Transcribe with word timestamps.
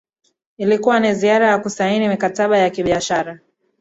Ilikuwa 0.57 0.99
ni 0.99 1.13
ziara 1.13 1.47
ya 1.47 1.57
kusaini 1.59 2.07
mikataba 2.09 2.57
ya 2.57 2.69
kibiashara 2.69 3.39